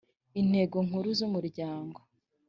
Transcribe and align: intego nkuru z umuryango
intego 0.41 0.77
nkuru 0.87 1.09
z 1.17 1.21
umuryango 1.27 1.99